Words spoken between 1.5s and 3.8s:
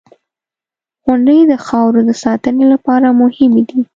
خاورو د ساتنې لپاره مهمې